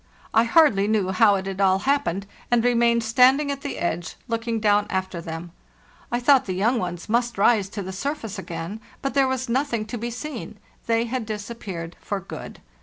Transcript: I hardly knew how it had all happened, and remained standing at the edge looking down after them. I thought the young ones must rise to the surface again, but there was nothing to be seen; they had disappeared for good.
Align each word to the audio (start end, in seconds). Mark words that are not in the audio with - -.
I 0.33 0.45
hardly 0.45 0.87
knew 0.87 1.11
how 1.11 1.35
it 1.35 1.45
had 1.45 1.61
all 1.61 1.77
happened, 1.77 2.25
and 2.49 2.63
remained 2.63 3.03
standing 3.03 3.51
at 3.51 3.61
the 3.61 3.77
edge 3.77 4.15
looking 4.27 4.59
down 4.59 4.87
after 4.89 5.21
them. 5.21 5.51
I 6.11 6.19
thought 6.19 6.45
the 6.45 6.55
young 6.55 6.79
ones 6.79 7.07
must 7.07 7.37
rise 7.37 7.69
to 7.69 7.83
the 7.83 7.91
surface 7.93 8.39
again, 8.39 8.81
but 9.03 9.13
there 9.13 9.27
was 9.27 9.47
nothing 9.47 9.85
to 9.85 9.99
be 9.99 10.09
seen; 10.09 10.57
they 10.87 11.03
had 11.05 11.27
disappeared 11.27 11.95
for 12.01 12.19
good. 12.19 12.61